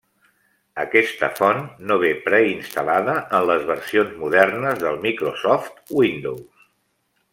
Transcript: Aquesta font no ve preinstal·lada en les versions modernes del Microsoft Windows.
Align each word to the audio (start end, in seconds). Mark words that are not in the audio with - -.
Aquesta 0.83 1.27
font 1.39 1.59
no 1.91 1.97
ve 2.03 2.09
preinstal·lada 2.29 3.15
en 3.41 3.45
les 3.51 3.69
versions 3.69 4.17
modernes 4.25 4.83
del 4.85 4.99
Microsoft 5.05 5.95
Windows. 6.01 6.67